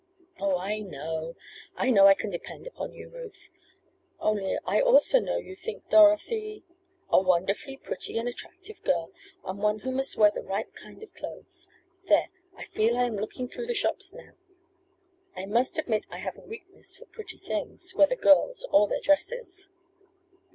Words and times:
"Oh, 0.39 0.57
I 0.57 0.79
know! 0.79 1.35
I 1.75 1.91
know 1.91 2.07
I 2.07 2.15
can 2.15 2.31
depend 2.31 2.65
upon 2.65 2.91
you, 2.91 3.07
Ruth. 3.07 3.51
Only 4.19 4.57
I 4.65 4.81
also 4.81 5.19
know 5.19 5.37
you 5.37 5.55
think 5.55 5.87
Dorothy" 5.89 6.63
"A 7.13 7.21
wonderfully 7.21 7.77
pretty 7.77 8.17
and 8.17 8.27
attractive 8.27 8.81
girl, 8.83 9.11
and 9.45 9.59
one 9.59 9.77
who 9.77 9.91
must 9.91 10.17
wear 10.17 10.31
the 10.31 10.41
right 10.41 10.73
kind 10.73 11.03
of 11.03 11.13
clothes. 11.13 11.67
There, 12.07 12.29
I 12.57 12.63
feel 12.63 12.97
I 12.97 13.03
am 13.03 13.15
looking 13.17 13.47
through 13.47 13.67
the 13.67 13.75
shops 13.75 14.11
now. 14.11 14.33
I 15.35 15.45
must 15.45 15.77
admit 15.77 16.07
I 16.09 16.17
have 16.17 16.35
a 16.39 16.41
weakness 16.41 16.97
for 16.97 17.05
pretty 17.05 17.37
things, 17.37 17.93
whether 17.93 18.15
girls 18.15 18.65
or 18.71 18.87
their 18.87 19.01
dresses." 19.01 19.69